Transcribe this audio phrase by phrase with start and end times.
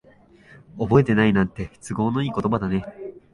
[0.79, 2.83] 覚えてないなんて、都合のいい言葉だね。